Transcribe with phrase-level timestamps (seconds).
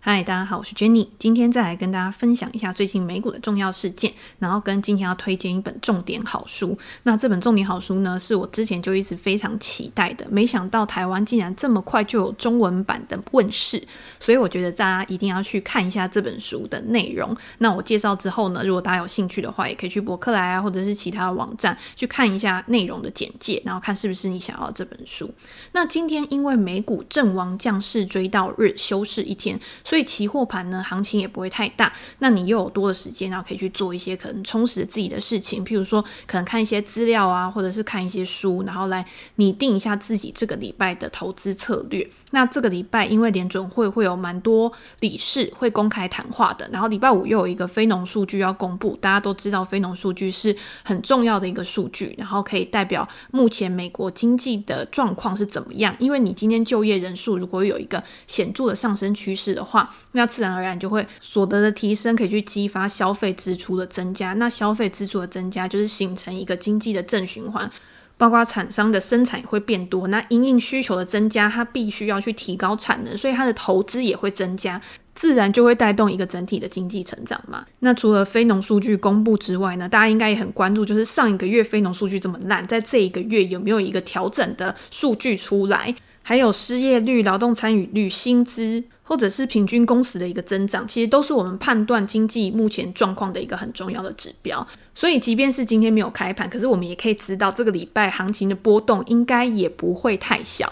[0.00, 6.78] 嗨，大家好，我是 Jenny，今天再来跟大家分享一下最近美股的重要事件，然后跟今天要推荐一本重点好书。
[7.02, 13.82] 那这本重点好书呢，是我之前就一直非常期待的，没想到台湾竟然这么快就有中文版的问世，
[14.20, 17.36] 所以我觉得大家一定要去看一下这本书的内容。
[17.58, 25.28] 那我介绍之后呢，如果大家有兴趣的话，也可以去博客来啊，或者是其他网站去看一下内容的简介，然后看是不是你想要这本书。
[25.72, 29.58] 那今天因为美股阵亡将士追悼日休市一天，
[29.88, 31.90] 所以期货盘呢，行情也不会太大。
[32.18, 39.02] 那你又有多的时间，然后可以去做一些可能充实自己的事情，譬如说可能看一些资料啊，或者是看一些书，然后来
[39.36, 42.06] 拟定一下自己这个礼拜的投资策略。
[42.32, 44.70] 那这个礼拜因为联准会会有蛮多
[45.00, 48.94] 理事会公开谈话的，然后礼拜五又有一个非农数据要公布。
[49.00, 55.96] 大家都知道非农数据是很重要的一个数据，然后可以代表目前美国经济的状况是怎么样。
[55.98, 59.77] 因为你今天就业人数如果有一个显著的上升趋势的话，
[60.12, 64.32] 那自然而然就会所得的提升，可以去激发消费支出的增加。
[64.34, 67.70] 那消费支出的增加，就是形成一个经济的正循环，
[68.16, 70.08] 包括厂商的生产也会变多。
[70.08, 74.80] 那因应需求的增加，它必须要去提高产能，所以它的投资也会增加，
[75.14, 77.64] 自然就会带动一个整体的经济成长嘛。
[77.80, 85.94] 那除了非农数据公布之外呢，大家应该也很关注，就是上一个月非农数据这么烂，在这一个月有没有一个调整的数据出来？
[86.28, 94.68] 还有失业率、劳动参与率、薪资，或者是平均工时的一个增长，其实都是我们判断经济目前状况的一个很重要的指标。
[94.94, 100.70] 所以，即便是今天没有开盘，可是我们也可以知道，这个礼拜行情的波动应该也不会太小。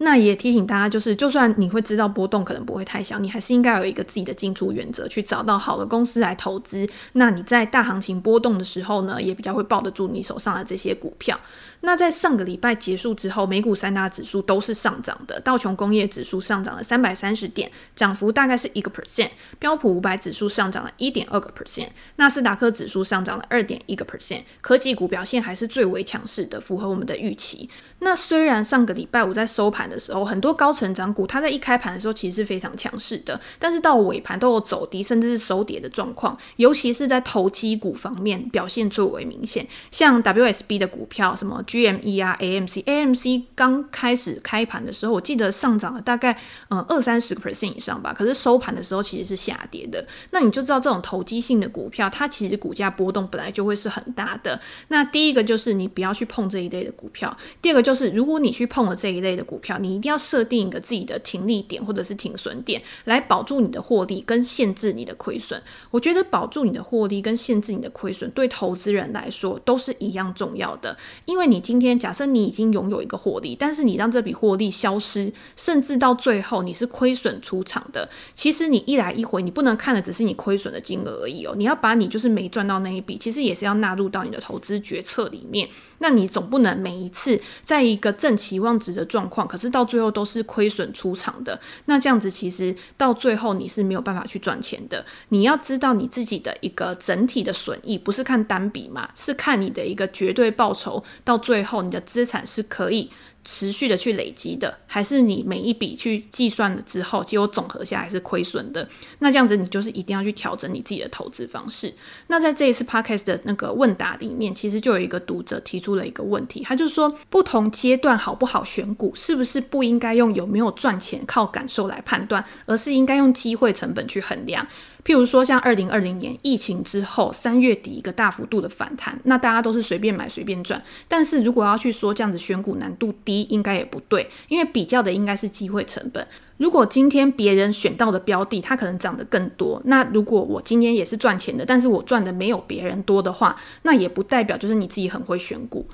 [0.00, 6.88] 那也提醒大家，就是就算你会知道波动可能不会太小，你还是应该有一个自己的进出原则，去找到好的公司来投资。
[7.14, 11.38] 那你在大行情波动的时候呢，也比较会抱得住你手上的这些股票。
[11.80, 24.42] 那在上个礼拜结束之后，美股三大指数都是上涨的，道琼工业指数上涨了三百三十点，涨幅大概是一个 percent；标普五百指数上涨了一点二个 percent；纳斯达克指数上涨了二点一个 percent。
[24.60, 27.70] 科技股表现还是最为强势的，符合我们的预期。
[28.00, 36.36] 那虽然上个礼拜五在收盘的时候，很多高成长股它在一开盘的时候其实是非常强势的，但是到尾盘都有走低，甚至是收跌的状况。
[36.56, 46.38] 尤其是在投机股方面表现最为明显，像 WSB 的股票，什么 GME 啊、AMC，AMC 刚开始开盘的时候，我记得上涨了大概
[46.70, 50.06] 嗯二三十个 percent 以上吧，可是收盘的时候其实是下跌的。
[50.30, 54.60] 那你就知道这种投机性的股票，它其实股价波动本来就会是很大的。
[54.88, 57.82] 那第一个就是你不要去碰这一类的股票，第二个。
[57.88, 65.62] 就是如果你去碰了这一类的股票，你一定要设定一个自己的停利点或者是停损点，来保住你的获利跟限制你的亏损。
[65.90, 70.94] 我觉得保住你的获利跟限制你的亏损，对投资人来说都是一样重要的。
[71.24, 81.54] 因为你今天假设你已经拥有一个获利，但是你让这笔获利消失，甚至到最后你是亏损出场的，其实你一来一回，你不能看的只是你亏损的金额而已哦。
[81.56, 85.66] 你要把你就是没赚到那一笔，其实也是要纳入到你的投资决策里面。
[86.00, 91.60] 那你总不能每一次在在一个正期望值的状况，可是到最后都是亏损出场的。
[91.84, 95.04] 那这样子其实到最后你是没有办法去赚钱的。
[95.28, 101.00] 你要知道你自己的一个整体的损益，不是看单笔嘛，是看你的一个绝对报酬。
[101.22, 103.10] 到最后你的资产是可以
[103.42, 108.86] 持续的去累积的，还是你每一笔去计算了之后，结果总和下来是亏损的？
[109.20, 111.94] 那这样子你就是一定要去调整你自己的投资方式。
[112.26, 124.66] 那在这一次 podcast 的那个问答里面，其实就有一个读者提出了一个问题，他就说，不同阶段好不好选股，是不是不应该用有没有赚钱靠感受来判断，而是应该用机会成本去衡量？
[125.04, 130.82] 譬如说，像二零二零年疫情之后三月底一个大幅度的反弹，那大家都是随便买随便赚。
[131.06, 136.26] 但是如果要去说这样子选股难度低，应该也不对，因为比较的应该是机会成本。
[136.58, 145.86] 如果今天别人选到的标的，它可能涨得更多，那如果我今天也是赚钱的，但是我赚的没有别人多的话，那也不代表就是你自己很会选股。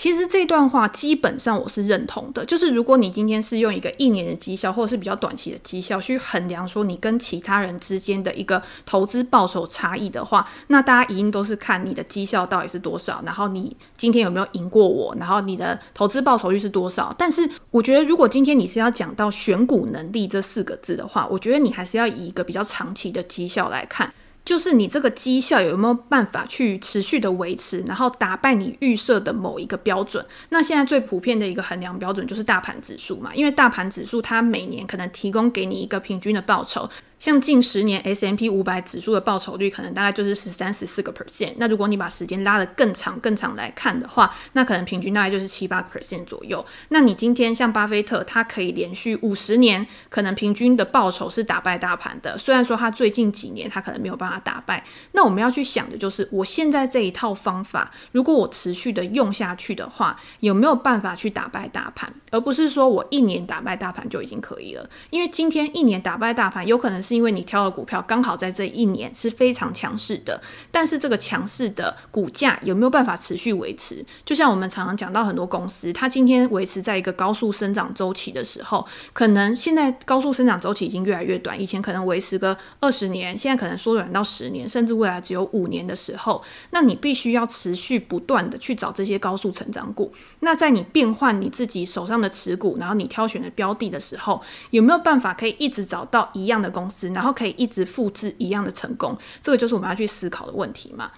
[0.00, 17.14] 其实这段话基本上我是认同的，就是如果你今天是用一个一年的绩效或者是比较短期的绩效去衡量说你跟其他人之间的一个投资报酬差异的话，那大家一定都是看你的绩效到底是多少，然后你今天有没有赢过我，然后你的投资报酬率是多少。
[17.18, 24.10] 但是我觉得如果今天你是要讲到选股能力这四个字的话，我觉得你还是要以一个比较长期的绩效来看。
[24.44, 30.24] 就是你这个绩效有没有办法去持续的维持，然后打败你预设的某一个标准？
[30.48, 36.88] 那现在最普遍的一个衡量标准就是大盘指数嘛，因为大盘指数它每年可能提供给你一个平均的报酬。
[37.20, 41.52] 像近十年 S M P 五百指数的报酬率可能大概就是十三、十四个 percent。
[41.58, 46.64] 那如果你把时间拉得更长、更长来看的话，那可能平均大概就是七八个 percent 左右。
[46.88, 52.38] 那你今天像巴菲特，他可以连续五十年，可能平均的报酬是打败大盘的。
[52.38, 54.82] 虽然说他最近几年他可能没有办法打败。
[55.12, 62.10] 那我们要去想的就是，我现在这一套方法，如果我持续的用下去的话，有没有办法去打败大盘？
[62.30, 64.88] 而不是说我一年打败大盘就已经可以了。
[65.10, 67.20] 因为今天一年打败大盘，有可能是。
[67.20, 70.40] 因为你挑的股票刚好在这一年是非常强势的，
[70.70, 74.02] 但是这个强势的股价有没有办法持续维持？
[74.24, 90.10] 就像我们常常讲到很多公司，它今天维持在一个高速生长周期的时候，可能现在高速生长周期已经越来越短，以前可能维持个二十年，现在可能缩短到十年，甚至未来只有五年的时候，那你必须要持续不断的去找这些高速成长股。
[90.40, 94.40] 那在你变换你自己手上的持股，然后你挑选的标的的时候，
[94.70, 96.99] 有没有办法可以一直找到一样的公司？
[97.08, 101.10] 然后可以一直复制一样的成功，这个就是我们要去思考的问题嘛。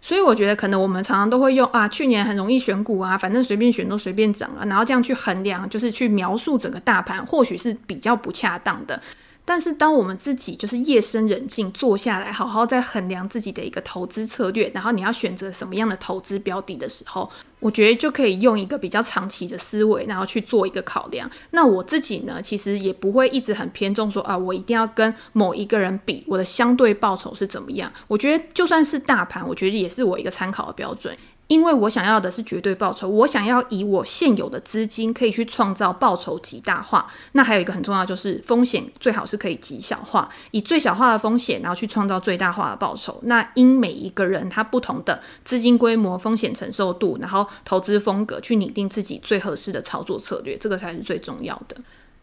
[0.00, 9.00] 所以我觉得可能我们常常都会用啊，去年很容易选股啊，反正随便选都随便涨啊，然后这样去衡量，就是去描述整个大盘，或许是比较不恰当的。
[9.48, 21.30] 但是，当我们自己就是夜深人静坐下来，好好在衡量自己的一个投资策略，然后你要选择什么样的投资标的的时候，我觉得就可以用一个比较长期的思维，然后去做一个考量。
[21.52, 27.92] 那我自己呢，其实也不会一直很偏重说啊，我一定要跟某一个人比，我的相对报酬是怎么样。
[28.08, 31.16] 我觉得就算是大盘，我觉得也是我一个参考的标准。
[31.48, 37.10] 因为我想要的是绝对报酬，我想要以我现有的资金可以去创造报酬极大化。
[37.32, 43.20] 那还有一个很重要就是风险最好是可以极小化，以最小化的风险，然后去创造最大化的报酬。
[43.22, 51.76] 那因每一个人他不同的资金规模、风险承受度，然后投资风格，去拟定自己最合适的操作策略，这个才是最重要的。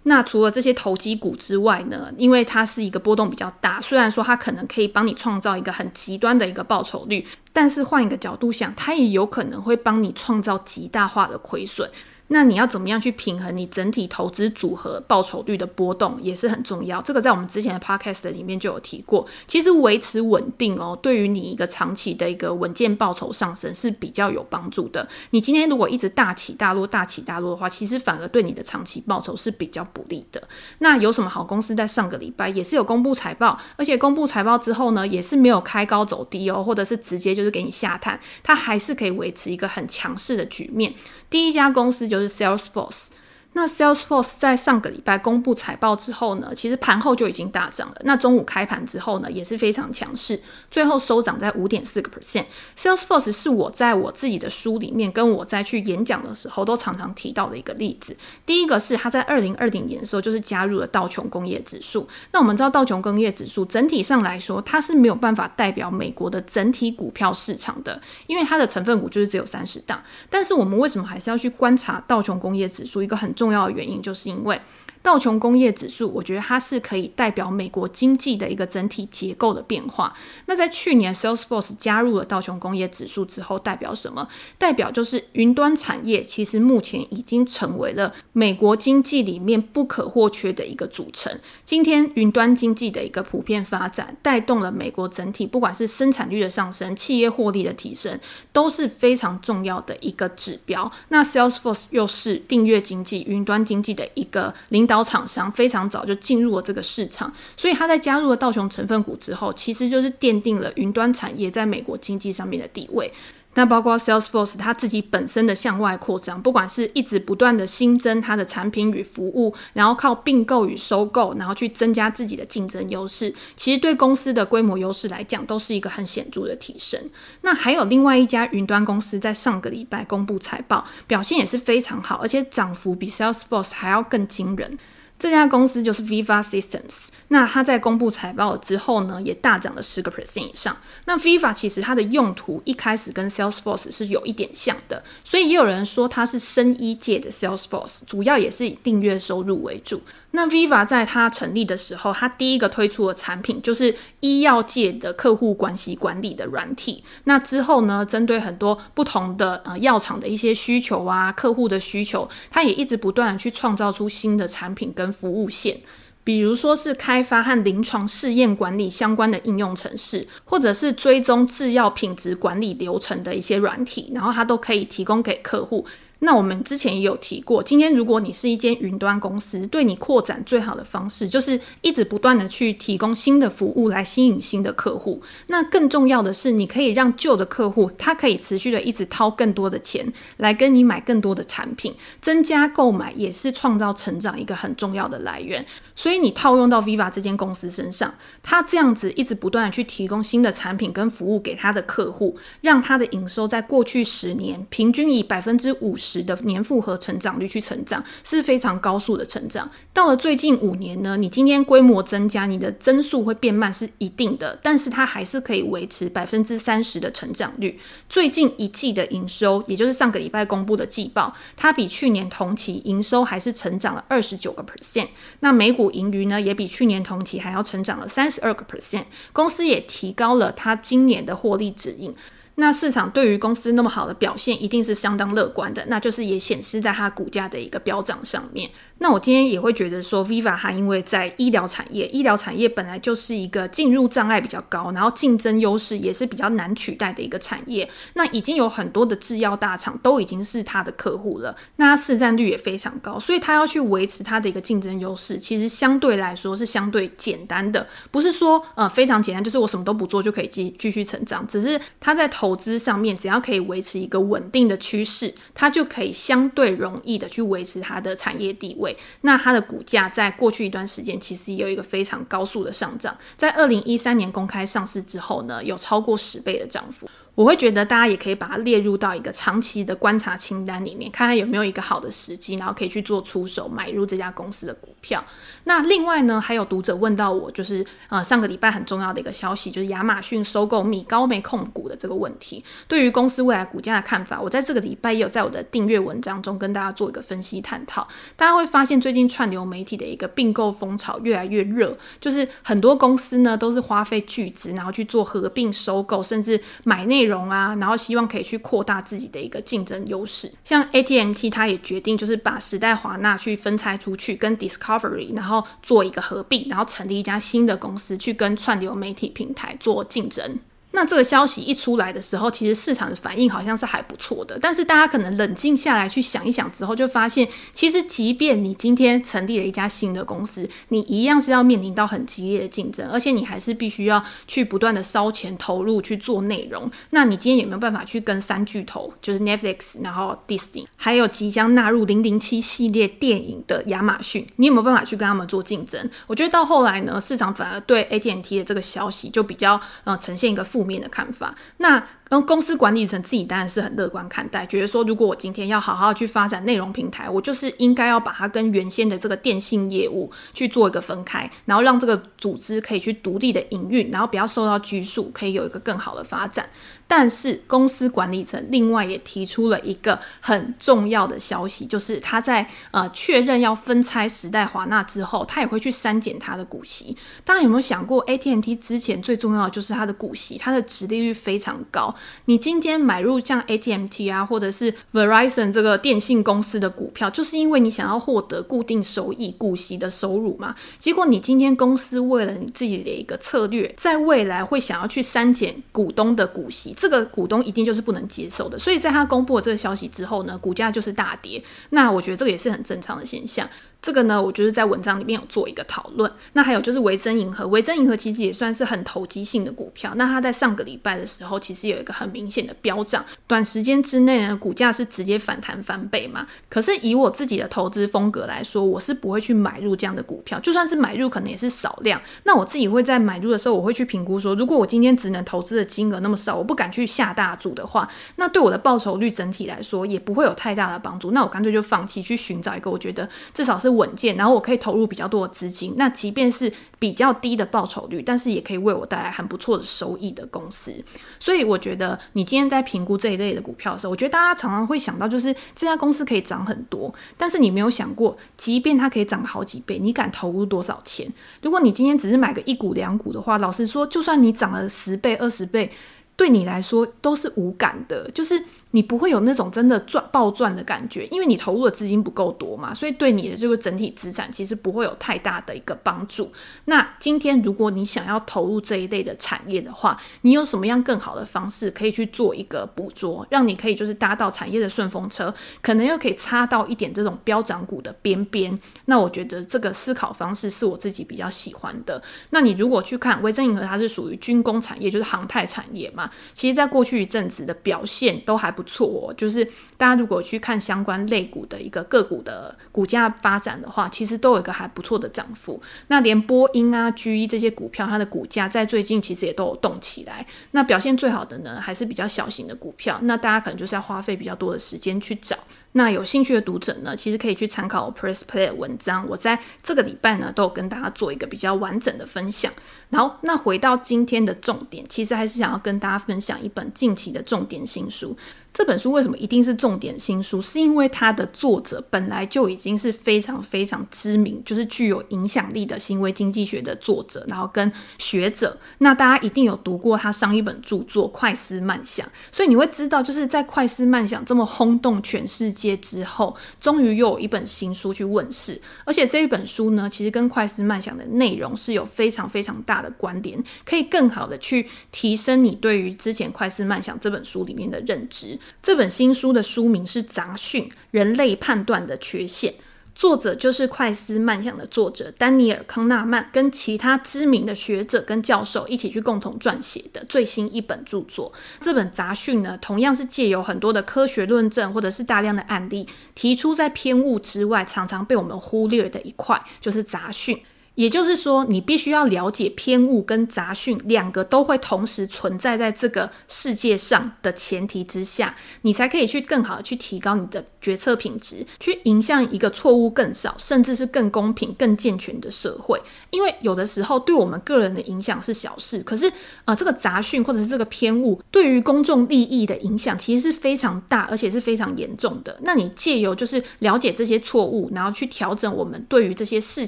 [0.04, 11.90] 那除了这些投机股之外呢，因为它是一个波动比较大，虽然说它可能可以帮你创造一个很极端的一个报酬率，但是换一个角度想，它也有可能会帮你创造极大化的亏损。
[12.28, 17.02] 那你要怎么样去平衡你整体投资组合报酬率的波动也是很重要。
[17.02, 19.26] 这个在我们之前的 podcast 里面就有提过。
[19.48, 25.08] 其实维持稳定哦，对于你一个长期的一个稳健报酬上升是比较有帮助的。
[25.32, 30.42] 你今天如果一直大起大落、大起大落的话，其实反而对你的长期报酬是比较不利的。
[30.80, 40.94] 那有什么好公司在上个礼拜也是有公布财报，而且公布财报之后呢，也是没有开高走低哦，或者是直接就是给你下探，它还是可以维持一个很强势的局面。
[41.34, 43.08] 第一家公司就是 Salesforce。
[43.54, 47.96] 那 Salesforce 在上个礼拜公布财报之后呢，其实盘后就已经大涨了。
[48.02, 50.42] 那中午开盘之后呢，也是非常强势，
[50.72, 52.46] 最后收涨在五点四个 percent。
[52.78, 58.16] Salesforce 是我在我自己的书里面，跟我在去演讲的时候都常常提到的一个例子。
[58.46, 62.08] 第一个是他在二零二零年的时候，就是加入了道琼工业指数。
[62.32, 70.02] 那我们知道道琼工业指数整体上来说，它是没有办法代表美国的整体股票市场的，因为它的成分股就是只有三十档。
[70.30, 73.04] 但是我们为什么还是要去观察道琼工业指数？
[73.04, 74.58] 一个很重重要的原因就是因为。
[75.04, 80.16] 道琼工业指数，我觉得它是可以代表美国经济的一个整体结构的变化。
[80.46, 84.26] 那在去年，Salesforce 加入了道琼工业指数之后，代表什么？
[84.58, 91.38] 代表就是云端产业其实目前已经成为了美国经济里面不可或缺的一个组成。
[91.66, 98.18] 今天，云端经济的一个普遍发展，带动了美国整体，不管是生产率的上升、企业获利的提升，
[98.54, 100.90] 都是非常重要的一个指标。
[101.10, 104.93] 那 Salesforce 又是订阅经济、云端经济的一个领导。
[105.02, 113.10] 厂商非常早就进入了这个市场，所以他在加入了道琼成分股之后，其实就是奠定了云端产业在美国经济上面的地位。
[113.56, 127.00] 那包括 Salesforce 它自己本身的向外扩张，不管是一直不断的新增它的产品与服务，然后靠并购与收购，然后去增加自己的竞争优势，其实对公司的规模优势来讲，都是一个很显著的提升。
[127.42, 134.78] 那还有另外一家云端公司在上个礼拜公布财报，表现也是非常好，而且涨幅比 Salesforce 还要更惊人。
[135.20, 137.08] 这家公司就是 Viva Systems。
[137.34, 140.78] 那它在公布财报之后呢，也大涨了十个 percent 以上。
[141.06, 150.04] 那 Viva 其实它的用途一开始跟 Salesforce 是有一点像的，所以也有人说它是生医界的 Salesforce，主要也是以订阅收入为主。
[150.30, 157.04] 那 Viva 在它成立的时候，它第一个推出的产品就是医药界的客户关系管理的软体。
[157.24, 165.80] 那之后呢，针对很多不同的呃药厂的一些需求啊，客户的需求，它也一直不断的去创造出新的产品跟服务线。
[166.24, 175.86] 比如说是开发和临床试验管理相关的应用程式，或者是追踪制药品质管理流程的一些软体，然后它都可以提供给客户。
[176.24, 185.22] 那我们之前也有提过，今天如果你是一间云端公司，对你扩展最好的方式就是一直不断的去提供新的服务来吸引新的客户。
[185.48, 195.66] 那更重要的是，你可以让旧的客户他可以持续的一直掏更多的钱来跟你买更多的产品，增加购买也是创造成长一个很重要的来源。
[195.94, 209.70] 所以你套用到 Viva 这间公司身上，他这样子一直不断的去提供新的产品跟服务给他的客户，让他的营收在过去十年平均以百分之五十的年复合成长率去成长，是非常高速的成长。
[209.94, 217.80] 到了最近五年呢，你今天规模增加，你的增速会变慢是一定的，但是它还是可以维持百分之三十的成长率。
[218.10, 225.08] 最近一季的营收，也就是上个礼拜公布的季报，它比去年同期营收还是成长了二十九个 percent。
[225.40, 229.06] 那每股盈余呢，也比去年同期还要成长了三十二个 percent。
[229.32, 232.14] 公司也提高了它今年的获利指引。
[232.56, 238.70] 那市场对于公司那么好的表现，一定是相当乐观的，那就是也显示在它股价的一个飙涨上面。
[239.04, 247.90] 那我今天也会觉得说，Viva 它因为在医疗产业，医疗产业本来就是一个进入障碍比较高，然后竞争优势也是比较难取代的一个产业。
[248.14, 268.93] 那已经有很多的制药大厂都已经是它的客户了，那它市占率也非常高，所以它要去维持它的一个竞争优势，其实相对来说是相对简单的，不是说呃非常简单，就是我什么都不做就可以继继续成长，只是它在投资上面，只要可以维持一个稳定的趋势，它就可以相对容易的去维持它的产业地位。
[269.22, 277.10] 那它的股价在过去一段时间，其实也有一个非常高速的上涨，在二零一三年公开上市之后呢，有超过十倍的涨幅。
[277.36, 285.24] 我会觉得大家也可以把它列入到一个长期的观察清单里面，看看有没有一个好的时机，然后可以去做出手买入这家公司的股票。
[285.64, 298.08] 那另外呢，还有读者问到我，就是呃上个礼拜很重要的一个消息，就是亚马逊收购米高梅控股的这个问题，对于公司未来股价的看法，我在这个礼拜也有在我的订阅文章中跟大家做一个分析探讨。
[298.36, 307.23] 大家会发现最近串流媒体的一个并购风潮越来越热，就是很多公司呢都是花费巨资，然后去做合并收购，甚至买内。
[307.24, 310.52] 内容啊，然后希望可以去扩大自己的一个竞争优势。
[310.64, 320.60] 像 AT&T，它也决定就是把时代华纳去分拆出去，跟 Discovery，然后做一个合并，然后成立一家新的公司，去跟串流媒体平台做竞争。
[320.94, 324.58] 那这个消息一出来的时候，其实市场的反应好像是还不错的。
[324.62, 336.90] 但是大家可能冷静下来去想一想之后，就发现，其实即便你今天成立了一家新的公司，你一样是要面临到很激烈的竞争，而且你还是必须要去不断的烧钱投入去做内容。
[337.10, 346.10] 那你今天有没有办法去跟三巨头，就是 Netflix，然后 Disney，还有即将纳入零零七系列电影的亚马逊，你有没有办法去跟他们做竞争？
[346.28, 352.04] 我觉得到后来呢，市场反而对 AT&T 的这个消息就比较呃呈现一个负面的看法，那。
[352.42, 366.68] 公司管理层自己当然是很乐观看待，觉得说如果我今天要好好去发展内容平台，我就是应该要把它跟原先的这个电信业务去做一个分开，然后让这个组织可以去独立的营运，然后不要受到拘束，可以有一个更好的发展。
[367.06, 377.16] 但是公司管理层另外也提出了一个很重要的消息，就是他在呃确认要分拆时代华纳之后，他也会去删减他的股息。
[377.44, 382.14] 大家有没有想过，AT&T 之前最重要的就是它的股息，它的殖利率非常高。
[382.46, 390.76] 你今天买入像 ATMT 啊，或者是 Verizon 这个电信公司的股票，就是因为你想要获得固定收益、股息的收入嘛。
[390.98, 398.78] 结果你今天公司为了你自己的一个策略，在未来会想要去删减股东的股息，这个股东一定就是不能接受的。
[398.78, 401.64] 所以在他公布了这个消息之后呢，股价就是大跌。
[401.90, 403.68] 那我觉得这个也是很正常的现象。
[404.04, 406.30] 这个呢，我就是在文章里面有做一个讨论。
[406.52, 410.12] 那还有就是维珍银河，维珍银河其实也算是很投机性的股票。
[410.18, 416.46] 那它在上个礼拜的时候，其实有一个很明显的飙涨，短时间之内呢，股价是直接反弹翻倍嘛。
[416.68, 422.22] 可是以我自己的投资风格来说，我是不会去买入这样的股票，就算是买入，可能也是少量。
[422.44, 428.06] 那我自己会在买入的时候，我会去评估说，如果我今天只能投资的金额那么少，我不敢去下大注的话，
[428.36, 431.32] 那对我的报酬率整体来说也不会有太大的帮助。
[431.32, 433.93] 那我干脆就放弃，去寻找一个我觉得至少是。
[433.96, 440.94] 稳健，然后我可以投入比较多的资金，那即便是比较低的报酬率，但是也可以为我带来很不错的收益的公司。
[441.40, 451.32] 所以我觉得你今天在评估这一类的股票的时候，我觉得大家常常会想到就是这家公司可以涨很多，但是你没有想过，即便它可以涨好几倍，你敢投入多少钱？
[451.62, 455.92] 如果你今天只是买个一股两股的话，老实说，就算你涨了十倍二十倍，
[456.36, 458.64] 对你来说都是无感的，就是。
[458.96, 466.52] 你不会有那种真的赚暴赚的感觉，因为你投入的资金不够多嘛，所以对你的这个整体资产其实不会有太大的一个帮助。
[466.86, 478.78] 那今天如果你想要投入这一类的产业的话，你有什么样更好的方式可以去做一个捕捉，让你可以就是搭到产业的顺风车，可能又可以插到一点这种飙涨股的边边。
[479.06, 482.22] 那我觉得这个思考方式是我自己比较喜欢的。
[482.52, 489.66] 那你如果去看维珍银河，它是属于军工产业，就是航太产业嘛，其实在过去一阵子的表现都还不错，就是
[489.98, 495.82] 大家如果去看相关类股的一个个股的股价发展的话，其实都有一个还不错的涨幅。
[496.08, 500.46] 那连波音啊、GE 这些股票，它的股价在最近其实也都有动起来。
[500.72, 503.20] 那表现最好的呢，还是比较小型的股票。
[503.24, 505.58] 那大家可能就是要花费比较多的时间去找。
[505.96, 509.28] 那有兴趣的读者呢，其实可以去参考 Press Play 的文章。
[509.30, 512.74] 我在这个礼拜呢，都有跟大家做一个比较完整的分享。
[513.12, 518.36] 然后，那回到今天的重点，其实还是想要跟大家分享一本近期的重点新书。
[518.74, 520.60] 这本书为什么一定是重点新书？
[520.60, 528.76] 是因为它的作者本来就已经是非常非常知名，就是具有影响力的行为经济学的作者，然后跟学者。
[528.98, 538.82] 那大家一定有读过他上一本著作《快思慢想》，所以你会知道，就是在《快思慢想》这么轰动全世界之后，终于又有一本新书去问世。
[539.06, 548.58] 而且这一本书呢，其实跟《快思慢想》的内容是有非常非常大的关联，可以更好的去提升你对于之前《快思慢想》这本书里面的认知。
[548.82, 552.72] 这本新书的书名是《杂讯：人类判断的缺陷》，
[553.16, 561.54] 作者就是《快思慢想》的作者丹尼尔·康纳曼，跟其他知名的学者跟教授一起去共同撰写的最新一本著作。
[561.80, 570.60] 这本杂讯呢，同样是借由很多的科学论证或者是大量的案例，提出在偏误之外，常常被我们忽略的一块，就是杂讯。
[570.96, 586.00] 也就是说，你必须要了解偏误跟杂讯两个都会同时存在在这个世界上的前提之下，你才可以去更好的去提高你的决策品质，去迎向一个错误更少，甚至是更公平、更健全的社会。
[586.30, 589.32] 因为有的时候对我们个人的影响是小事，可是
[589.66, 595.58] 呃，这个杂讯或者是这个偏误对于公众利益的影响其实是非常大，而且是非常严重的。
[595.64, 599.88] 那你借由就是了解这些错误，然后去调整我们对于这些事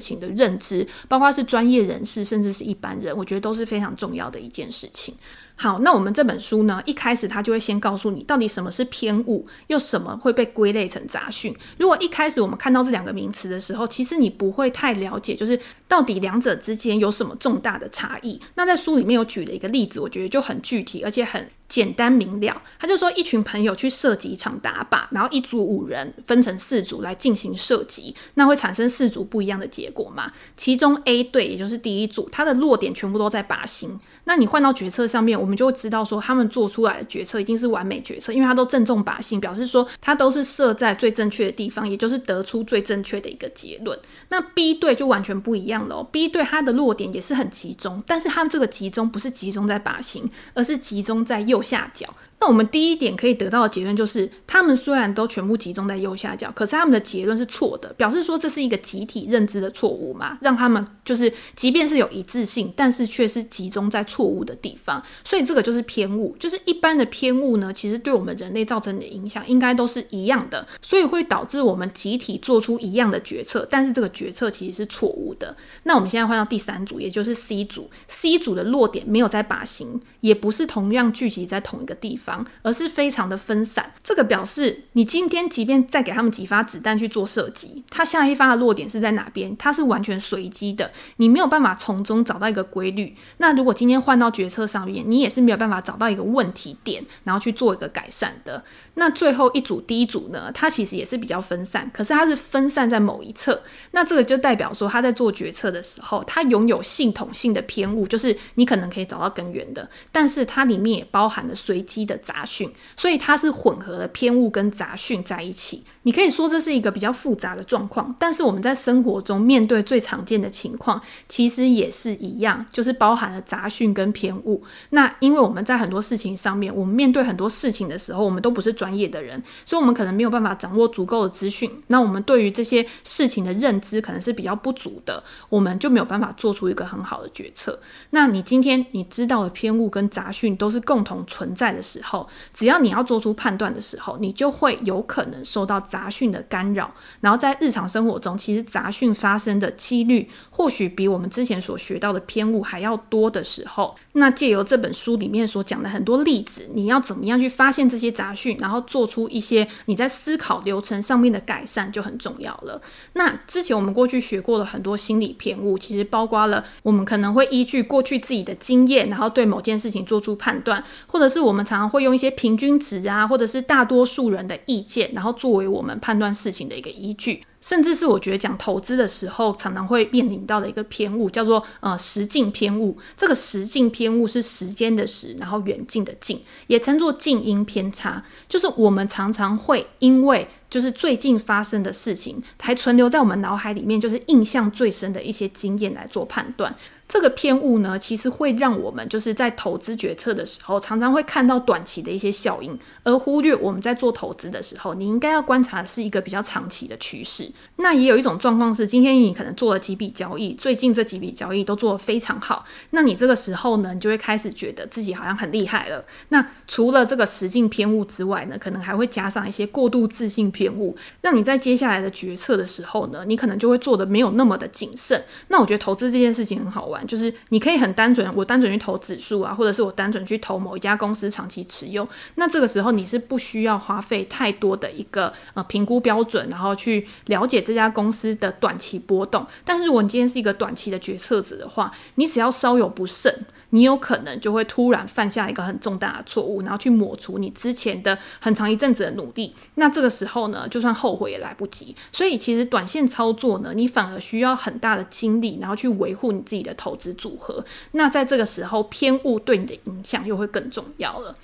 [0.00, 0.84] 情的认知。
[1.08, 5.14] 包括是专业人士，甚至是一般人，我觉得都是非常重要的一件事情。
[5.58, 11.56] 好，那我们这本书呢，一开始他就会先告诉你，到底什么是偏误，又什么会被归类成杂讯。
[11.78, 15.58] 如果一开始我们看到这两个名词的时候，其实你不会太了解，就是
[15.88, 18.38] 到底两者之间有什么重大的差异。
[18.54, 21.48] 那在书里面有举了一个例子，我觉得就很具体，而且很。
[21.68, 30.30] 简单明了，他就说一群朋友去射击场打靶，然后一组五人分成四组来进行射击，那会产生四组不一样的结果嘛？
[30.56, 33.98] 其中 A 队也就是第一组，它的落点全部都在靶心。
[34.26, 43.98] 那你换到决策上面，我我们就会知道说他们做出来的决策一定是完美决策，因为他都正中靶心，表示说他都是设在最正确的地方，也就是得出最正确的一个结论。
[44.28, 51.46] 那 B 队就完全不一样了，B 队它的落点也是很集中，但是他们这个集中不是集中在靶心，而是集中在。
[51.46, 52.12] 右下角。
[52.38, 66.36] 那我们第一点可以得到的结论就是，他们虽然都全部集中在右下角，可是他们的结论是错的，表示说这是一个集体认知的错误嘛，让他们就是即便是有一致性，但是却是集中在错误的地方，所以这个就是偏误。
[66.38, 75.56] 就是一般的偏误呢，其实对我们人类造成的影响应该都是一样的，所以会导致我们集体做出一样的决策，但是这个决策其实是错误的。
[75.84, 82.25] 那我们现在换到第三组，也就是 C 组，C 组的落点没有在靶心，也不是同样聚集在同一个地方。
[82.62, 89.54] 而是非常的分散，这个表示你今天即便再给他们几发子弹去做射击，他下一发的落点是在哪边？
[89.56, 93.14] 它是完全随机的，你没有办法从中找到一个规律。
[93.36, 98.64] 那如果今天换到决策上面，你也是没有办法找到一个问题点，然后去做一个改善的。
[98.94, 103.62] 那最后一组第一组呢，它其实也是比较分散，可是它是分散在某一侧。
[103.92, 112.15] 那这个就代表说他在做决策的时候，他拥有系统性的偏误，就是你可能可以找到根源的，但是它里面也包含了随机的。
[112.18, 115.84] 杂讯，所以它是混合了偏误跟杂讯在一起。
[116.06, 124.62] 你可以说这是一个比较复杂的状况，但是我们在生活中面对最常见的情况，其实也是一样，就是包含了杂讯跟偏误。
[124.90, 131.68] 那因为我们在很多事情上面，我们面对很多事情的时候，我们都不是专业的人，所以我们可能没有办法掌握足够的资讯。
[131.88, 137.76] 那我们对于这些事情的认知可能是比较不足的，我们就没有办法做出一个很好的决策。
[138.10, 146.92] 那你今天你知道的偏误跟杂讯都是共同存在的时候，只要你要做出判断的时候，你就会有可能受到杂讯的干扰。
[147.22, 162.78] 然后在日常生活中，其实杂讯发生的几率或许比我们之前所学到的偏误还要多的时候，那借由这本书里面所讲的很多例子，你要怎么样去发现这些杂讯，然后做出一些你在思考流程上面的改善就很重要了。
[163.14, 177.44] 那之前我们过去学过了很多心理偏误，其实包括了我们可能会依据过去自己的经验，然后对某件事情做出判断，或者是我们常常会用一些平均值啊，或者是大多数人的意见，然后作为我我们判断事情的一个依据。
[177.60, 182.96] 甚至是我觉得讲投资的时候，常常会面临到的一个偏误，叫做呃时近偏误。
[183.16, 188.22] 这个时近偏误是时间的时，然后远近的近，也称作近因偏差。
[188.48, 196.72] 就是我们常常会因为就是最近发生的事情，还存留在我们脑海里面，就是印象最深的一些经验来做判断。
[197.08, 207.48] 这个偏误呢，其实会让我们就是在投资决策的时候，常常会看到短期的一些效应，而忽略我们在做投资的时候，你应该要观察的是一个比较长期的趋势。
[207.76, 216.04] 那也有一种状况是，今天你可能做了几笔交易，最近这几笔交易都做得非常好，那你这个时候呢，你就会开始觉得自己好像很厉害了。
[216.30, 225.24] 那除了这个时境偏误之外呢，可能还会加上一些过度自信偏误，让你在接下来的决策的时候呢，你可能就会做的没有那么的谨慎。
[225.46, 226.95] 那我觉得投资这件事情很好玩。
[227.04, 232.06] 就是你可以很单纯，我单纯去投指数啊，或者是我单纯去投某一家公司长期持有。
[232.36, 239.44] 那这个时候你是不需要花费太多的一个呃评估标准，然后去了解这家公司的短期波动。
[239.64, 249.52] 但是如果你今天是一个短期的决策者的话，你只要稍有不慎，你有可能就会突然犯下一个很重大的错误，然后去抹除你之前的很长一阵子的努力。
[249.74, 251.94] 那这个时候呢，就算后悔也来不及。
[252.12, 257.64] 所以其实短线操作呢，你反而需要很大的精力，然后去维护你自己的投资组合。
[257.92, 261.34] 那在这个时候，偏误对你的影响又会更重要了。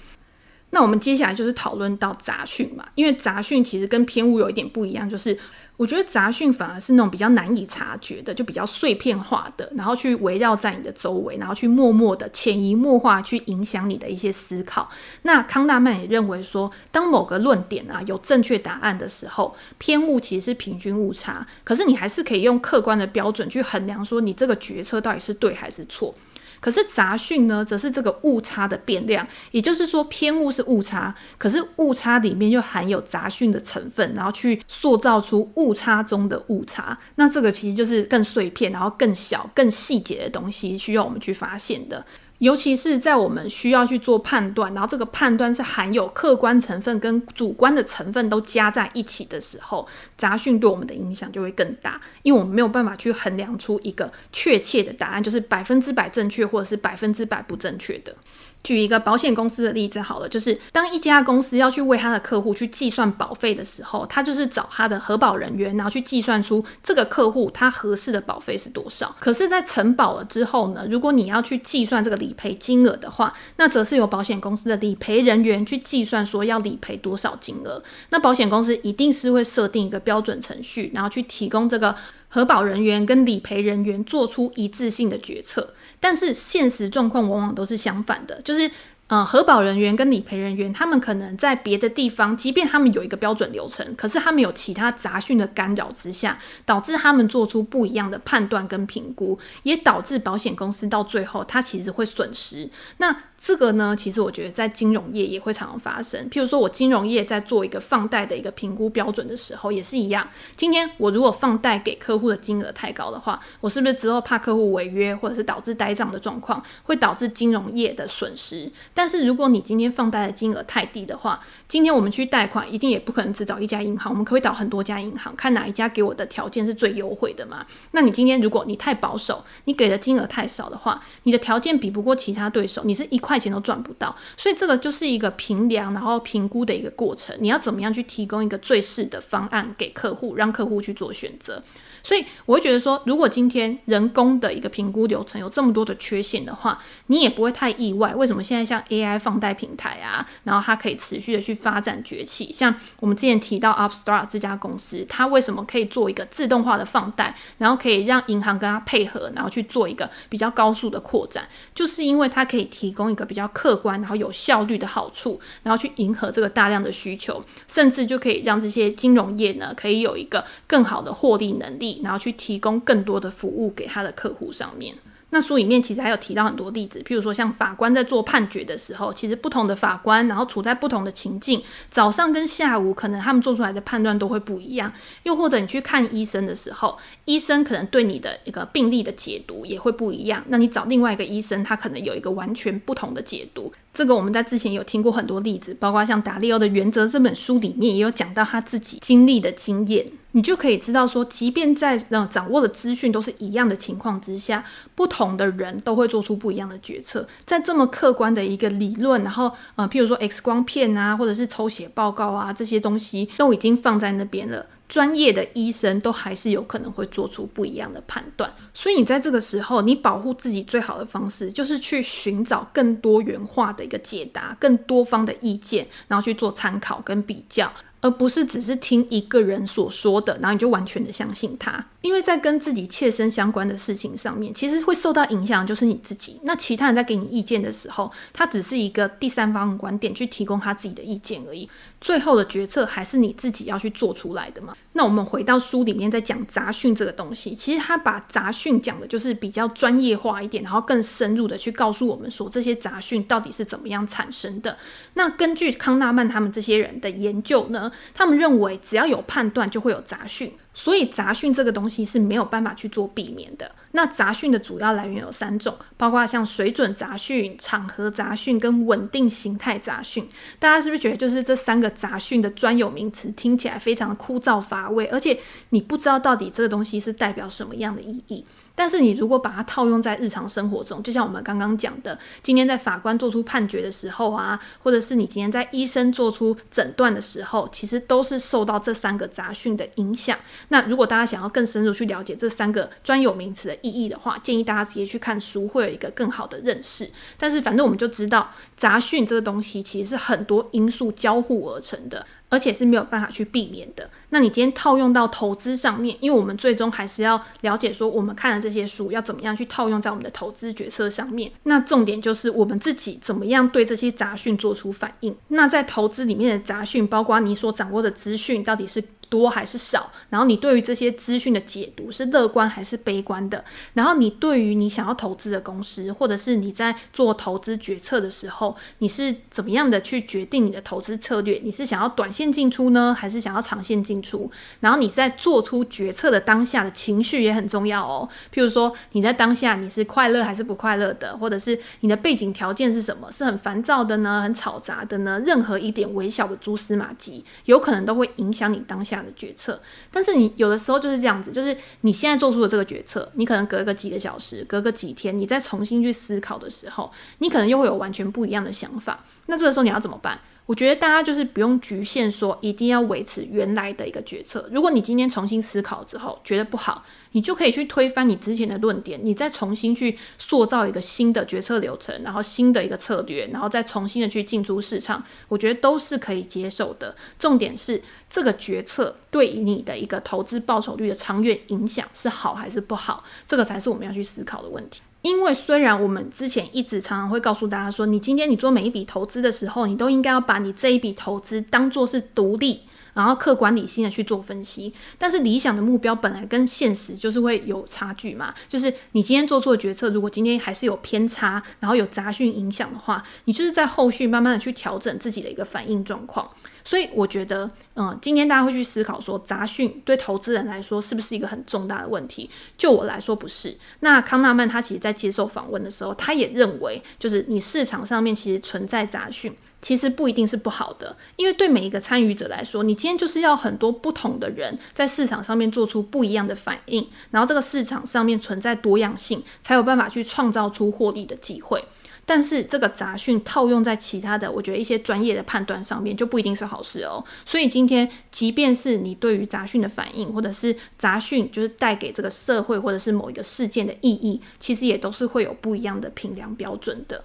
[0.71, 5.39] 那我们接下来就是讨论到杂讯嘛，因为杂讯其实跟偏误有一点不一样，就是。
[5.79, 14.89] 我觉得杂讯反而是那种比较难以察觉的，就比较碎片化的，然后去围绕在你的周围，然后去默默的潜移默化去影响你的一些思考。
[15.23, 26.15] 那康纳曼也认为说，当某个论点啊有正确答案的时候，偏误其实是平均误差，可是你还是可以用客观的标准去衡量说你这个决策到底是对还是错。
[26.63, 36.97] 可是杂讯呢，则是这个误差的变量，也就是说偏误是误差，可是误差里面又含有杂讯的成分，然后去塑造出误差中的误差。
[37.17, 42.07] 那这个其实就是更碎片，然后更小、更细节的东西，需要我们去发现的。
[42.43, 49.87] 尤其是在我们需要去做判断，然后这个判断是含有客观成分跟主观的成分都加在一起的时候，
[50.19, 58.13] 杂讯对我们的影响就会更大，因为我们没有办法去衡量出一个确切的答案，就是百分之百正确或者是百分之百不正确的。
[58.63, 69.15] 举一个保险公司的例子好了，就是当一家公司要去为他的客户去计算保费的时候，他就是找他的核保人员，然后去计算出这个客户他合适的保费是多少。
[69.19, 77.83] 可是，在承保了之后呢，如果你要去计算这个理赔金额的话，那则是由保险公司的理赔人员去计算说要理赔多少金额。
[78.11, 81.95] 那保险公司一定是会设定一个标准程序，然后去提供这个
[82.29, 85.75] 核保人员跟理赔人员做出一致性的决策。
[86.03, 88.69] 但是现实状况往往都是相反的，就是，
[89.07, 96.37] 呃，核保人员跟理赔人员，他们可能在别的地方，即便他们有一个标准流程，可是他们有其他杂讯的干扰之下，
[96.67, 102.69] 导致他们做出不一样的判断跟评估，也导致保险公司到最后，他其实会损失。
[102.97, 106.31] 那这个呢，其实我觉得在金融业也会常常发生。
[106.31, 110.29] 譬如说，我金融业在做一个放贷的一个评估标准的时候，也是一样。
[110.55, 118.71] 今天我如果放贷给客户的金额太高的话，我是不是之后怕客户违约，或者是导致呆账的状况，会导致金融业的损失？
[118.95, 127.67] 但是如果你今天放贷的金额太低的话，今天我们去贷款，一定也不可能只找一家银行，我们可以找很多家银行，看哪一家给我的条件是最优惠的嘛？
[127.91, 133.32] 那你今天如果你太保守，你给的金额太少的话，你的条件比不过其他对手，你是一块。
[133.33, 137.35] 块钱都赚不到，所以这个就是一个评量，然后评估的一个过程。
[137.41, 141.63] 你要怎么样去提供一个最适的方案给客户，让客户去做选择？
[142.03, 148.15] 所以我会觉得说，如果今天人工的一个评估流程有这么多的缺陷的话，你也不会太意外。
[148.15, 152.53] 为什么现在像 AI 放贷平台啊，然后它可以持续的去发展崛起？
[152.53, 171.92] 像我们之前提到 Upstart 这家公司，它为什么可以做一个自动化的放贷，然后可以让银行跟它配合，然后去做一个比较高速的扩展，就是因为它可以提供一个比较客观，然后有效率的好处，然后去迎合这个大量的需求，甚至就可以让这些金融业呢，可以有一个更好的获利能力。
[172.03, 174.95] 然后去提供更多的服务给他的客户上面。
[175.35, 184.93] 那书里面其实还有提到很多例子，譬如说像法官在做判决的时候，其实不同的法官，然后处在不同的情境，早上跟下午可能他们做出来的判断都会不一样。
[185.23, 190.45] 又或者你去看医生的时候，医生可能对你的一个病例的解读也会不一样。
[190.49, 193.73] 那你找另外一个医生，他可能有一个完全不同的解读。
[193.95, 207.29] 这个我们在之前有听过很多例子，包括像达利欧的原则这本书里面也有讲到他自己经历的经验，你就可以知道说，即便在呃掌握的资讯都是一样的情况之下，不同的人都会做出不一样的决策。
[207.45, 214.65] 在这么客观的一个理论，然后呃，譬如说 X 光片啊，或者是抽血报告啊，这些东西都已经放在那边了。
[214.93, 227.73] 专业的医生都还是有可能会做出不一样的判断，所以你在这个时候，你保护自己最好的方式就是去寻找更多元化的一个解答，更多方的意见，然后去做参考跟比较。
[228.03, 231.87] 而不是只是听一个人所说的，然后你就完全的相信他。
[232.01, 236.41] 因为在跟自己切身相关的事情上面，其实会受到影响就是你自己。
[236.43, 241.71] 那其他人在给你意见的时候，他只是一个第三方的观点去提供他自己的意见而已。
[242.01, 244.77] 最后的决策还是你自己要去做出来的嘛。
[244.95, 254.77] 那我们回到书里面在讲杂讯这个东西，其实他把杂讯讲的就是比较专业化一点，然后更深入的去告诉我们说这些杂讯到底是怎么样产生的。
[255.15, 260.53] 那根据康纳曼他们这些人的研究呢，他们认为，只要有判断，就会有杂讯。
[260.75, 263.71] 所以杂讯这个东西是没有办法去做避免的。
[263.93, 270.27] 那杂讯的主要来源有三种，包括像水准杂讯、场合杂讯跟稳定形态杂讯。
[270.59, 275.39] 大家是不是觉得就是这三个杂讯的专有名词听起来非常枯燥乏味，而且
[275.71, 278.45] 你不知道到底这个东西是代表什么样的意义？
[278.75, 290.39] 但是你如果把它套用在日常生活中，就像我们刚刚讲的，今天在法官做出判决的时候啊，或者是你今天在医生做出诊断的时候，其实都是受到这三个杂讯的影响。
[290.69, 297.11] 那如果大家想要更深入去了解这三个专有名词的意义的话，建议大家直接去看书，会有一个更好的认识。
[297.37, 302.27] 但是反正我们就知道，杂讯这个东西其实是很多因素交互而成的。
[302.53, 304.07] 而且是没有办法去避免的。
[304.29, 311.51] 那你今天套用到投资上面，因为我们最终还是要了解说，我们看的这些书要怎么样去套用在我们的投资决策上面。
[311.63, 315.35] 那重点就是我们自己怎么样对这些杂讯做出反应。
[315.49, 323.65] 那在投资里面的杂讯，包括你所掌握的资讯到底是多还是少，然后你对于这些资讯的解读是乐观还是悲观的，
[323.95, 331.59] 然后你对于你想要投资的公司，或者是你在做投资决策的时候，你是怎么样的去决定你的投资策略？
[331.65, 334.51] 你是想要短线进出呢，还是想要长线进出？
[334.81, 338.29] 然后你在做出决策的当下的情绪也很重要哦。
[338.53, 343.33] 譬如说你在当下你是快乐还是不快乐的，或者是你的背景条件是什么？
[343.33, 345.41] 是很烦躁的呢，很吵杂的呢？
[345.47, 349.81] 任何一点微小的蛛丝马迹，有可能都会影响你当下的决策，
[350.11, 359.23] 但是你有的时候就是这样子，就是你现在做出的这个决策，你可能隔个几个小时，隔个几天，你再重新去思考的时候，你可能又会有完全不一样的想法。
[359.47, 360.41] 那这个时候你要怎么办？
[360.65, 364.69] 我觉得大家就是不用局限说一定要维持原来的一个决策。
[364.73, 377.15] 如果你今天重新思考之后觉得不好，你就可以去推翻你之前的论点，你再重新去塑造一个新的决策流程，然后新的一个策略，然后再重新的去进出市场，我觉得都是可以接受的。
[377.39, 385.01] 重点是这个决策对你的一个投资报酬率的长远影响是好还是不好，这个才是我们要去思考的问题。
[385.23, 392.83] 因为虽然我们之前一直常常会告诉大家说，你今天你做每一笔投资的时候，你都应该要把你这一笔投资当做是独立。
[393.15, 398.55] 然后客观理性的去做分析，但是理想的目标本来跟现实就是会有差距嘛。
[398.67, 406.49] 就是你今天做错的决策，如果今天还是有偏差，然后有杂讯影响的话，你就是在后续慢慢的去调整自己的一个反应状况。
[406.85, 412.49] 所以我觉得，嗯，今天大家会去思考说，杂讯对投资人来说是不是一个很重大的问题？
[412.77, 413.77] 就我来说不是。
[414.01, 419.55] 那康纳曼他其实在接受访问的时候，他也认为，就是你市场上面其实存在杂讯。
[419.81, 431.83] 其实不一定是不好的，因为对每一个参与者来说，你今天就是要很多不同的人在市场上面做出不一样的反应，然后这个市场上面存在多样性，才有办法去创造出获利的机会。
[432.25, 437.23] 但是这个杂讯套用在其他的，我觉得一些专业的判断上面就不一定是好事哦。
[437.45, 447.25] 所以今天，即便是你对于杂讯的反应，或者是杂讯就是带给这个社会或者是某一个事件的意义，其实也都是会有不一样的评量标准的。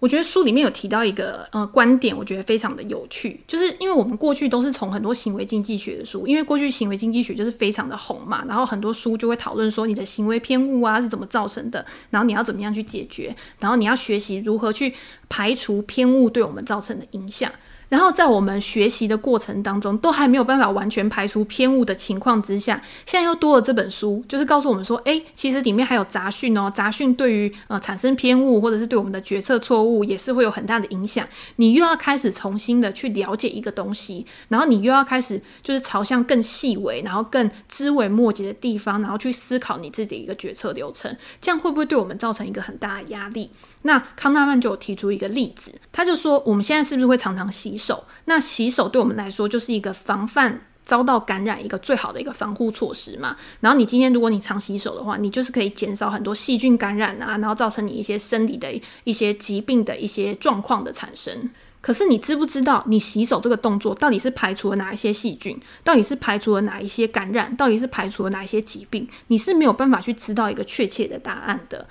[0.00, 14.94] 我觉得书里面有提到一个呃观点，我觉得非常的有趣，就是因为我们过去都是从很多行为经济学的书，因为过去行为经济学就是非常的红嘛，然后很多书就会讨论说你的行为偏误啊是怎么造成的，然后你要怎么样去解决，然后你要学习如何去
[15.28, 17.50] 排除偏误对我们造成的影响。
[17.88, 31.26] 然后在我们学习的过程当中，都还没有办法完全排除偏误的情况之下，现在又多了这本书，就是告诉我们说，哎，其实里面还有杂讯哦，杂讯对于呃产生偏误或者是对我们的决策错误也是会有很大的影响。
[31.56, 43.50] 你又要开始重新的去了解一个东西，然后你又要开始就是朝向更细微，然后更枝微末节的地方，然后去思考你自己的一个决策流程，这样会不会对我们造成一个很大的压力？
[43.82, 48.04] 那康纳曼就有提出一个例子，他就说我们现在是不是会常常洗手？
[48.24, 53.36] 那洗手对我们来说就是一个防范遭到感染一个最好的一个防护措施嘛。
[53.60, 58.68] 然后你今天如果你常洗手的话，你就是可以减少很多细菌感染啊，然后造成你一些生理的
[59.04, 61.50] 一些疾病的一些状况的产生。
[61.80, 65.58] 可是你知不知道，你洗手这个动作到底是排除了哪一些细菌？
[65.84, 67.54] 到底是排除了哪一些感染？
[67.54, 69.08] 到底是排除了哪一些疾病？
[69.28, 71.86] 你是没有办法去知道一个确切的答案的。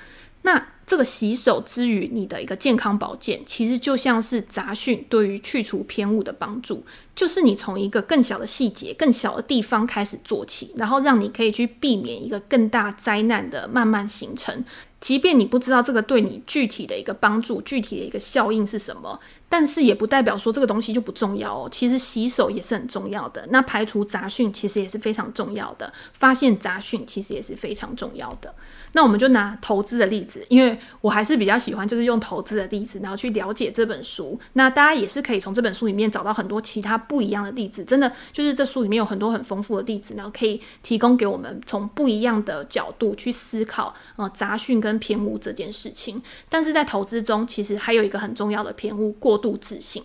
[0.47, 14.63] 那这个洗手之余你的一个健康保健，其实就像是杂讯对于去除偏误的帮助，就是你从一个更小的细节、更小的地方开始做起，然后让你可以去避免一个更大灾难的慢慢形成。
[15.01, 21.69] 即便你不知道这个对你具体的一个帮助、具体的一个效应是什么，但是也不代表说这个东西就不重要哦。
[21.71, 28.53] 其实洗手也是很重要的，那排除杂讯其实也是非常重要的，发现杂讯其实也是非常重要的。
[28.93, 34.39] 那我们就拿投资的例子，因为我还是比较喜欢，就是用投资的例子，然后去了解这本书。
[34.53, 46.21] 那大家也是可以从这本书里面找到很多其他不一样的例子，真的就是这书里面有很多很丰富的例子，然后可以提供给我们从不一样的角度去思考，呃，杂讯跟偏误这件事情。
[46.49, 50.03] 但是在投资中，其实还有一个很重要的偏误——过过度自信。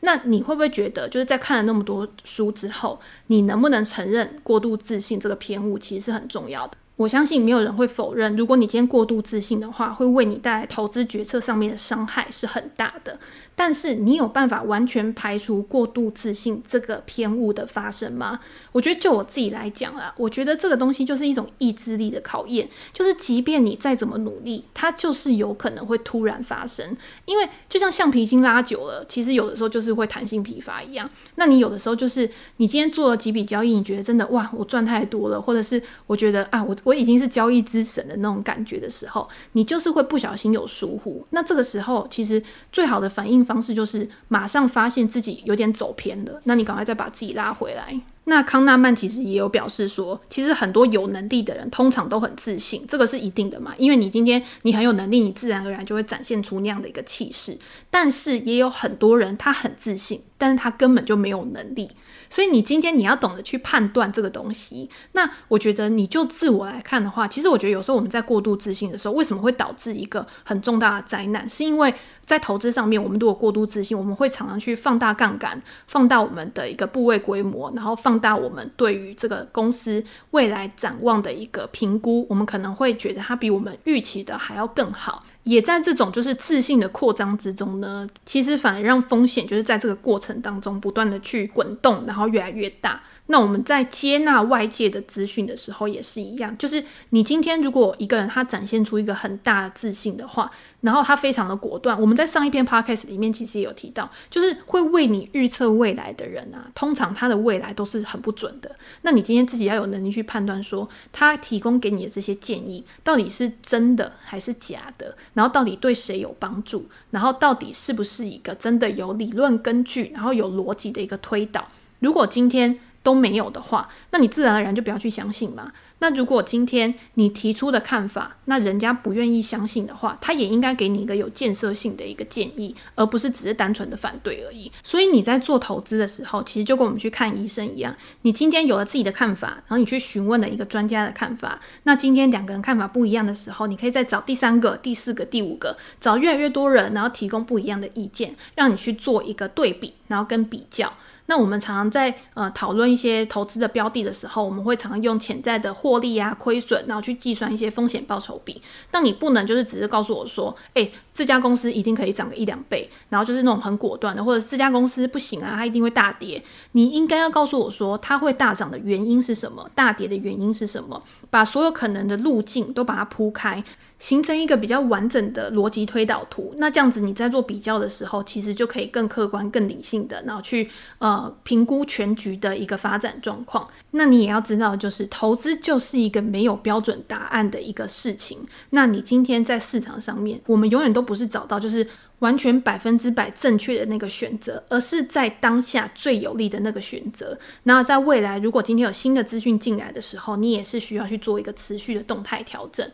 [0.00, 6.76] 那你会不会觉得，就是在看了那么多书之后，你能不能承认过度自信这个偏误其实是很重要的？
[7.02, 13.18] 我相信没有人会否认，如果你今天过度自信的话，会为你带来投资决策上面的伤害是很大的。
[13.54, 18.40] 但是你有办法完全排除过度自信这个偏误的发生吗？
[18.70, 26.96] 我觉得就我自己来讲啦，我觉得这个东西就是一种意志力的考验，就是即便你再怎么努力，它就是有可能会突然发生。
[27.26, 31.10] 因为就像橡皮筋拉久了，其实有的时候就是会弹性疲乏一样。
[31.34, 41.26] 那你有的时候就是你今天做了几笔交易，你觉得真的哇，我赚太多了，或者是我觉得啊，我我已经是交易之神的那种感觉的时候，你就是会不小心有疏忽。
[41.30, 48.00] 那这个时候其实最好的反应方式就是马上发现自己有点走偏了，那你赶快再把自己拉回来。
[48.24, 57.58] 那康纳曼其实也有表示说，其实很多有能力的人通常都很自信，这个是一定的嘛，因为你今天你很有能力，你自然而然就会展现出那样的一个气势。
[57.90, 61.90] 但是也有很多人他很自信，但是他根本就没有能力。
[62.32, 64.88] 所以你今天你要懂得去判断这个东西。
[65.12, 71.46] 那我觉得你就自我来看的话，其实我觉得有时候我们在过度自信的时候，为什么会导致一个很重大的灾难？
[71.46, 82.26] 是因为在投资上面，我们如果过度自信，我们会常常去放大杠杆，放大我们的一个部位规模，然后放大我们对于这个公司未来展望的一个评估。
[82.30, 85.20] 我们可能会觉得它比我们预期的还要更好。
[85.44, 93.02] 也在这种就是自信的扩张之中呢，其实反而让风险就是在这个过程当中不断的去滚动，然后越来越大。
[93.26, 101.98] 那我们在接纳外界的资讯的时候也是一样，就是你今天如果一个人他展现出一个很大的自信的话，然后他非常的果断。
[101.98, 108.74] 我们在上一篇 podcast 里面其实也有提到，就是会为你预测未来的人啊，通常他的未来都是很不准的。
[109.02, 121.66] 那你今天自己要有能力去判断说，他提供给你的这些建议到底是真的还是假的，然后到底对谁有帮助，然后到底是不是一个真的有理论根据，然后有逻辑的一个推导。
[122.00, 125.72] 如果今天都没有的话，那你自然而然就不要去相信嘛。
[125.98, 134.70] 那如果今天你提出的看法，那人家不愿意相信的话，他也应该给你一个有建设性的一个建议，而不是只是单纯的反对而已。
[134.82, 150.92] 所以你在做投资的时候，其实就跟我们去看医生一样，你今天有了自己的看法，然后你去询问了一个专家的看法，那今天两个人看法不一样的时候，你可以再找第三个、第四个、第五个，找越来越多人，然后提供不一样的意见，让你去做一个对比，然后跟比较。
[151.26, 158.60] 那我们常常在呃讨论一些投资的标的的时候，我们会常常用潜在的获利啊、亏损，然后去计算一些风险报酬比。
[158.90, 166.42] 但你不能就是只是告诉我说，诶，这家公司一定可以涨个一两倍，然后就是那种很果断的，或者这家公司不行啊，它一定会大跌。
[166.72, 169.70] 你应该要告诉我说，它会大涨的原因是什么？
[169.74, 171.00] 大跌的原因是什么？
[171.30, 173.62] 把所有可能的路径都把它铺开。
[174.02, 183.68] 形成一个比较完整的逻辑推导图，那这样子你在做比较的时候，其实就可以更客观、更理性的，然后去呃评估全局的一个发展状况。
[183.92, 188.40] 那你也要知道，就是投资就是一个没有标准答案的一个事情。
[188.70, 191.86] 那你今天在市场上面，我们永远都不是找到就是
[192.22, 197.36] 完全百分之百正确的那个选择，而是在当下最有利的那个选择。
[197.64, 202.88] 然后在未来，如果今天有新的资讯进来的时候，你也是需要去做一个持续的动态调整。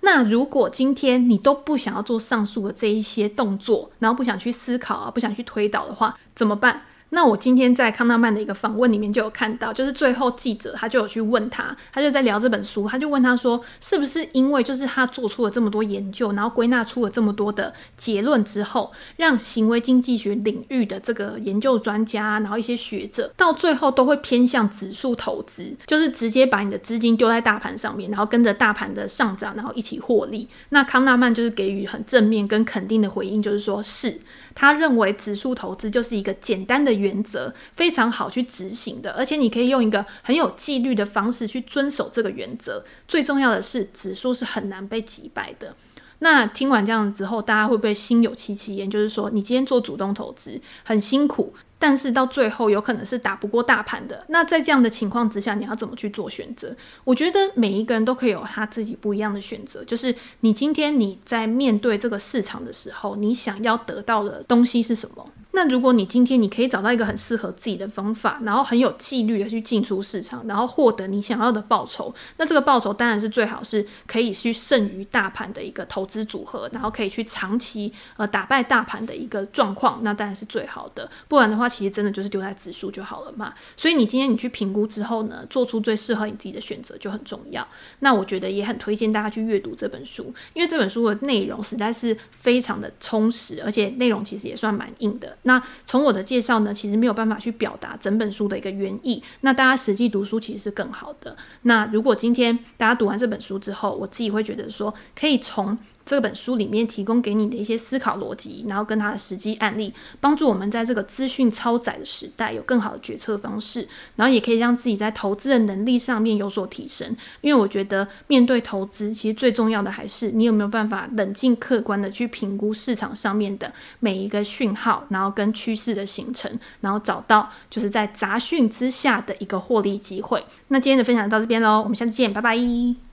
[0.00, 6.82] 那如果今天你都不想要做上述的这一些动作，然后不想去思考啊，不想去推导的话，怎么办？
[7.14, 30.48] 那我今天在康纳曼的一个访问里面就有看到，就是最后记者他就有去问他，他就在聊这本书，他就问他说，是不是因为就是他做出了这么多研究，然后归纳出了这么多的结论之后，让行为经济学领域的这个研究专家，然后一些学者到最后都会偏向指数投资，就是直接把你的资金丢在大盘上面，然后跟着大盘的上涨，然后一起获利。
[30.70, 34.18] 那康纳曼就是给予很正面跟肯定的回应，就是说是。
[34.54, 42.84] 他认为指数投资就是一个简单的原则，非常好去执行的，而且你可以用一个很有纪律的方式去遵守这个原则。
[43.06, 45.74] 最重要的是，指数是很难被击败的。
[46.20, 48.88] 那听完这样子之后，大家会不会心有戚戚焉？
[48.88, 51.52] 就是说，你今天做主动投资很辛苦。
[51.82, 54.24] 但是到最后有可能是打不过大盘的。
[54.28, 56.72] 那在这样的情况之下，你要怎么去做选择？
[57.02, 59.82] 我觉得每一个人都可以有他自己不一样的选择。
[59.82, 65.26] 就是你今天你在面对这个市场的时候，你想要得到的东西是什么？
[65.52, 81.10] 那如果你今天你可以找到一个很适合自己的方法，然后很有纪律的去进出市场，然后获得你想要的报酬，那这个报酬当然是最好是可以去胜于大盘的一个投资组合，然后可以去长期呃打败大盘的一个状况，那当然是最好的。
[81.28, 83.52] 不然的话，其实真的就是丢在指数就好了嘛。
[83.76, 87.66] 所以你今天你去评估之后呢，做出最适合你自己的选择就很重要。
[87.98, 95.36] 那我觉得也很推荐大家去阅读这本书，因为这本书的内容实在是非常的充实，而且内容其实也算蛮硬的。
[95.42, 99.22] 那从我的介绍呢，其实没有办法去表达整本书的一个原意。
[99.40, 101.36] 那大家实际读书其实是更好的。
[101.62, 113.86] 那如果今天大家读完这本书之后，我自己会觉得说，可以从这本书里面提供给你的一些思考逻辑，然后跟它的实际案例，帮助我们在这个资讯超载的时代有更好的决策方式，
[114.16, 117.16] 然后也可以让自己在投资的能力上面有所提升。
[117.40, 126.50] 因为我觉得面对投资，其实最重要的还是你有没有办法冷静客观的去评估市场上面的每一个讯号，然后跟趋势的形成，
[126.80, 130.44] 然后找到就是在杂讯之下的一个获利机会。
[130.68, 133.11] 那今天的分享到这边喽，我们下次见，拜拜。